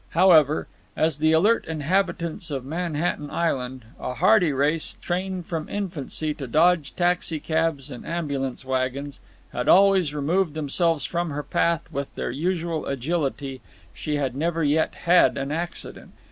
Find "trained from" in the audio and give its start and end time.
4.99-5.69